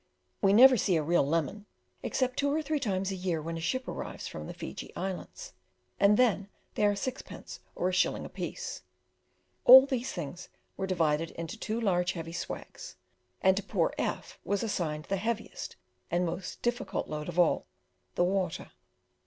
[0.41, 1.67] We never see a real lemon,
[2.01, 5.53] except two or three times a year when a ship arrives from the Fiji islands,
[5.99, 8.81] and then they are sixpence or a shilling apiece.
[9.63, 12.95] All these things were divided into two large heavy "swags,"
[13.43, 15.75] and to poor F was assigned the heaviest
[16.09, 17.67] and most difficult load of all
[18.15, 18.71] the water.